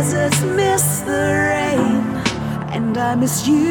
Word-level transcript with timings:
Deserts 0.00 0.40
miss 0.40 1.00
the 1.00 1.12
rain, 1.12 2.00
and 2.72 2.96
I 2.96 3.14
miss 3.16 3.46
you. 3.46 3.68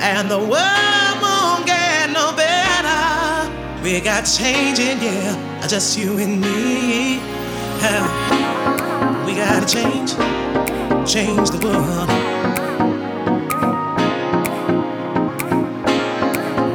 and 0.00 0.30
the 0.30 0.38
world 0.38 1.16
won't 1.22 1.66
get 1.66 2.10
no 2.10 2.32
better. 2.36 3.50
We 3.82 4.00
got 4.00 4.22
changing, 4.22 5.00
yeah, 5.02 5.66
just 5.66 5.98
you 5.98 6.18
and 6.18 6.40
me. 6.40 7.16
Yeah. 7.80 8.44
We 9.26 9.34
gotta 9.34 9.66
change, 9.66 10.12
change 11.06 11.50
the 11.50 11.60
world. 11.66 12.08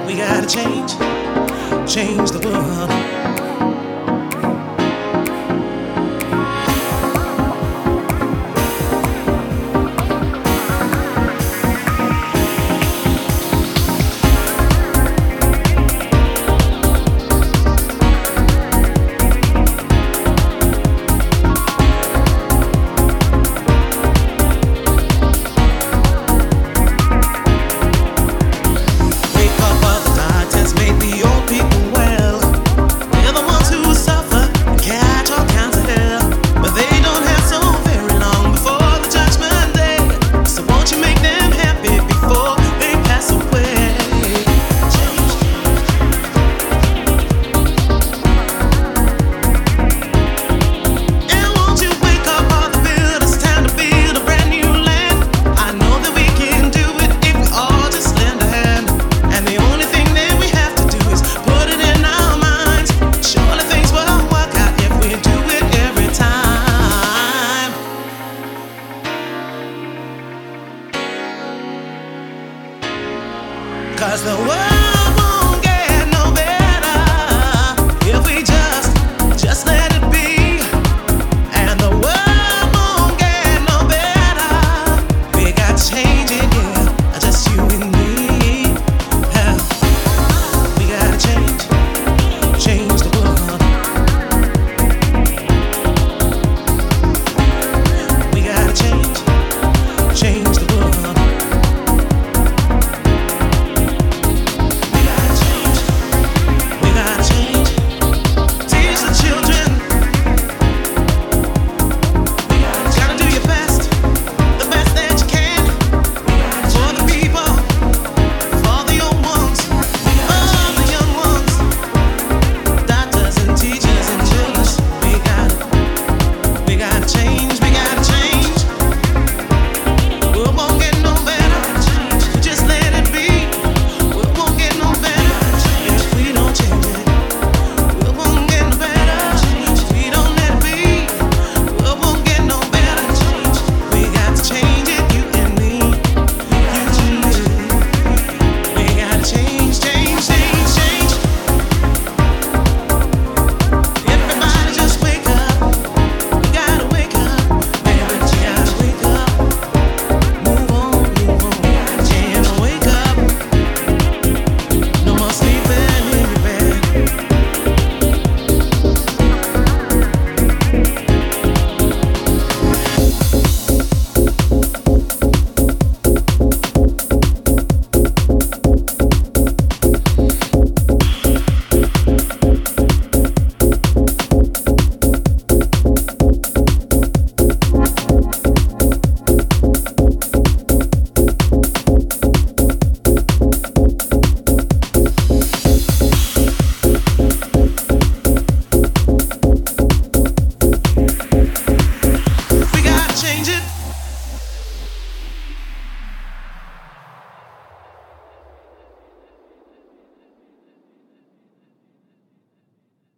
We 0.05 0.15
gotta 0.17 0.47
change, 0.47 0.91
change 1.91 2.31
the 2.31 2.39
world. 2.47 3.28